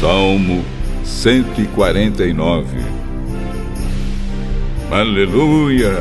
[0.00, 0.64] Salmo
[1.04, 2.64] 149
[4.90, 5.92] Aleluia!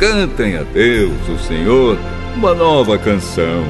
[0.00, 1.96] Cantem a Deus, o Senhor,
[2.34, 3.62] uma nova canção.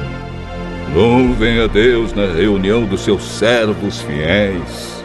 [0.94, 5.04] Louvem a Deus na reunião dos seus servos fiéis.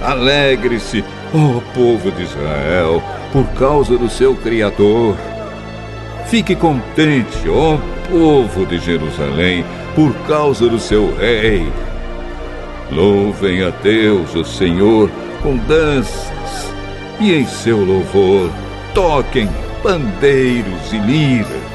[0.00, 3.00] Alegre-se, ó povo de Israel,
[3.32, 5.16] por causa do seu Criador.
[6.26, 7.78] Fique contente, ó
[8.10, 11.70] povo de Jerusalém, por causa do seu Rei.
[12.94, 15.10] Louvem a Deus, o Senhor,
[15.42, 16.70] com danças,
[17.18, 18.50] e em seu louvor
[18.94, 19.48] toquem
[19.82, 21.72] pandeiros e liras.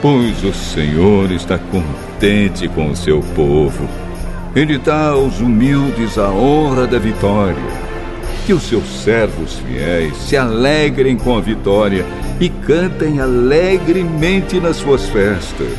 [0.00, 3.86] Pois o Senhor está contente com o seu povo.
[4.54, 7.86] Ele dá aos humildes a honra da vitória.
[8.46, 12.06] Que os seus servos fiéis se alegrem com a vitória
[12.40, 15.76] e cantem alegremente nas suas festas.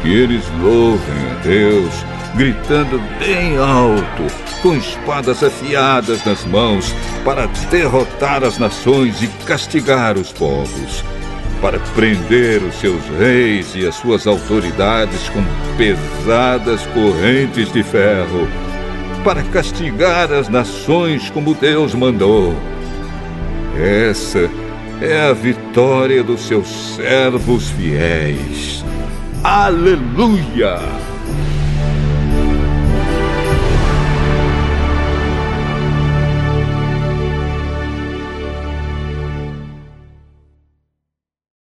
[0.00, 1.92] Que eles louvem a Deus,
[2.38, 6.94] gritando bem alto, com espadas afiadas nas mãos,
[7.24, 11.04] para derrotar as nações e castigar os povos,
[11.60, 15.42] para prender os seus reis e as suas autoridades com
[15.76, 18.48] pesadas correntes de ferro,
[19.24, 22.54] para castigar as nações como Deus mandou.
[23.76, 24.48] Essa
[25.00, 28.84] é a vitória dos seus servos fiéis.
[29.42, 31.17] Aleluia!